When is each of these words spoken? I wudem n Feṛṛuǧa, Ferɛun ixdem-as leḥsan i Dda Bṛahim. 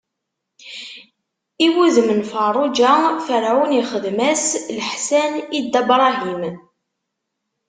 I 1.65 1.67
wudem 1.73 2.09
n 2.19 2.21
Feṛṛuǧa, 2.31 2.93
Ferɛun 3.27 3.71
ixdem-as 3.81 4.45
leḥsan 4.77 5.33
i 5.57 5.59
Dda 5.63 5.81
Bṛahim. 5.87 6.41